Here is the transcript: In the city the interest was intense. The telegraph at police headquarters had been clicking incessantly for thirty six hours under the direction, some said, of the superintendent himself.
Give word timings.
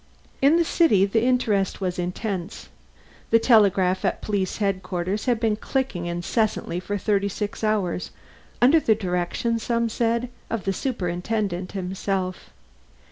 In 0.41 0.55
the 0.55 0.65
city 0.65 1.05
the 1.05 1.21
interest 1.21 1.79
was 1.79 1.99
intense. 1.99 2.69
The 3.29 3.37
telegraph 3.37 4.03
at 4.03 4.19
police 4.23 4.57
headquarters 4.57 5.25
had 5.25 5.39
been 5.39 5.55
clicking 5.57 6.07
incessantly 6.07 6.79
for 6.79 6.97
thirty 6.97 7.29
six 7.29 7.63
hours 7.63 8.09
under 8.63 8.79
the 8.79 8.95
direction, 8.95 9.59
some 9.59 9.89
said, 9.89 10.29
of 10.49 10.63
the 10.63 10.73
superintendent 10.73 11.73
himself. 11.73 12.49